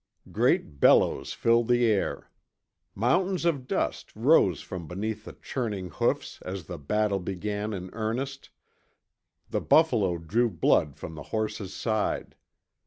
[0.31, 2.31] Great bellows filled the air.
[2.95, 8.49] Mountains of dust rose from beneath the churning hoofs as the battle began in earnest.
[9.51, 12.33] The buffalo drew blood from the horse's side.